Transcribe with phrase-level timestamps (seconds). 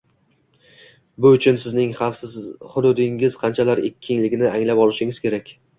[1.25, 2.35] Bu uchun sizning xavfsiz
[2.75, 5.59] hudud’ingiz qanchalar kengligini anglab olishingiz kerak